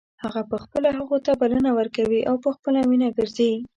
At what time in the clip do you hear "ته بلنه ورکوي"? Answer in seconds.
1.25-2.21